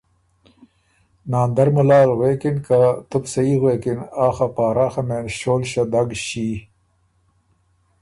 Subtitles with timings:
[1.31, 6.49] ناندر مُلال غوېکِن که ”تُو بو سهي غوېکِن آ خه پاراخه مېن ݭول ݭدګ ݭي۔